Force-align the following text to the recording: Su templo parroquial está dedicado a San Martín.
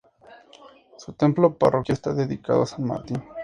Su 0.97 1.13
templo 1.13 1.53
parroquial 1.59 1.93
está 1.93 2.11
dedicado 2.15 2.63
a 2.63 2.65
San 2.65 2.85
Martín. 2.85 3.21